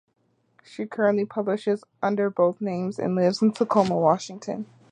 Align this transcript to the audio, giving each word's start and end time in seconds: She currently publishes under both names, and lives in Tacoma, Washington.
She 0.63 0.87
currently 0.87 1.25
publishes 1.25 1.83
under 2.01 2.31
both 2.31 2.59
names, 2.59 2.97
and 2.97 3.13
lives 3.13 3.43
in 3.43 3.51
Tacoma, 3.51 3.95
Washington. 3.95 4.65